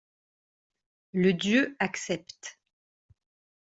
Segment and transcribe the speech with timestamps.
[1.13, 2.59] Le dieu accepte.